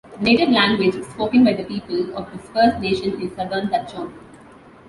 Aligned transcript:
The 0.17 0.19
native 0.19 0.49
language 0.49 0.95
spoken 1.03 1.43
by 1.45 1.53
the 1.53 1.63
people 1.63 2.17
of 2.17 2.31
this 2.31 2.49
First 2.49 2.79
Nation 2.79 3.21
is 3.21 3.35
Southern 3.35 3.67
Tutchone. 3.67 4.11